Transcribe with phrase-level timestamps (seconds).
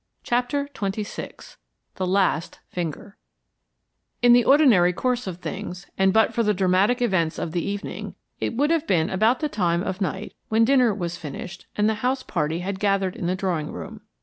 [0.23, 1.57] CHAPTER XXVI
[1.97, 3.17] THE LAST FINGER
[4.23, 8.15] In the ordinary course of things, and but for the dramatic events of the evening,
[8.39, 11.93] it would have been about the time of night when dinner was finished and the
[12.01, 14.01] house party had gathered in the drawing room.